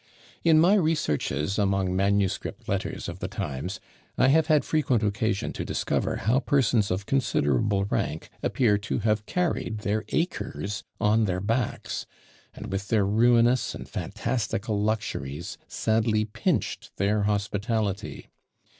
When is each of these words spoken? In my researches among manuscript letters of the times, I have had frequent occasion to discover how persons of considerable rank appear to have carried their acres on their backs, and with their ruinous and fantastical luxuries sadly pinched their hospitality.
In 0.43 0.59
my 0.59 0.73
researches 0.73 1.59
among 1.59 1.95
manuscript 1.95 2.67
letters 2.67 3.07
of 3.07 3.19
the 3.19 3.27
times, 3.27 3.79
I 4.17 4.29
have 4.29 4.47
had 4.47 4.65
frequent 4.65 5.03
occasion 5.03 5.53
to 5.53 5.63
discover 5.63 6.15
how 6.15 6.39
persons 6.39 6.89
of 6.89 7.05
considerable 7.05 7.85
rank 7.85 8.31
appear 8.41 8.79
to 8.79 8.97
have 8.97 9.27
carried 9.27 9.81
their 9.81 10.03
acres 10.09 10.83
on 10.99 11.25
their 11.25 11.39
backs, 11.39 12.07
and 12.55 12.71
with 12.71 12.87
their 12.87 13.05
ruinous 13.05 13.75
and 13.75 13.87
fantastical 13.87 14.81
luxuries 14.81 15.59
sadly 15.67 16.25
pinched 16.25 16.97
their 16.97 17.21
hospitality. 17.25 18.27